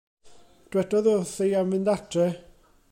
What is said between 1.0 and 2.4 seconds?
o wrthi am fynd adra.